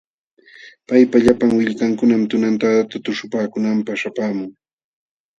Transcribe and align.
Paypa 0.87 1.17
llapan 1.25 1.51
willkankunam 1.57 2.23
tunantadata 2.31 2.95
tuśhupaakunanpaq 3.05 3.95
śhapaamun. 4.01 4.49